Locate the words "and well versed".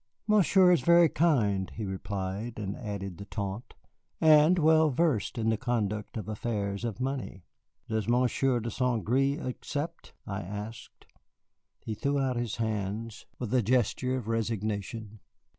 4.19-5.37